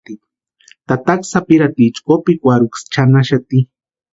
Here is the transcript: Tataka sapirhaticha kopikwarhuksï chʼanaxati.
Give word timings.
Tataka 0.87 1.27
sapirhaticha 1.31 2.05
kopikwarhuksï 2.07 2.85
chʼanaxati. 2.93 3.59